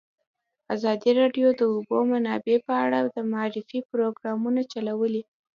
[0.75, 5.23] ازادي راډیو د د اوبو منابع په اړه د معارفې پروګرامونه چلولي.